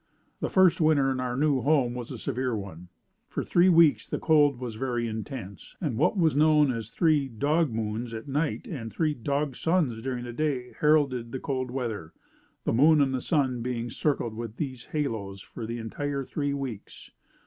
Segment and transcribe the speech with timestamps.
[0.39, 2.87] The first winter in our new home was a severe one.
[3.27, 7.69] For three weeks the cold was very intense, and what was known as three "dog
[7.71, 12.13] moons" at night and three "dog suns" during the day heralded the cold weather,
[12.63, 17.11] the moon and sun being circled with these halos for the entire three weeks.